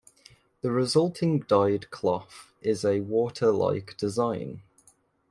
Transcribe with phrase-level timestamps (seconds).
[0.61, 4.63] The resulting dyed cloth is a water-like design.